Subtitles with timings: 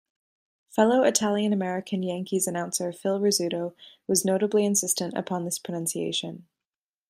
[0.71, 3.75] Fellow Italian-American Yankees announcer Phil Rizzuto
[4.07, 6.47] was notably insistent upon this pronunciation.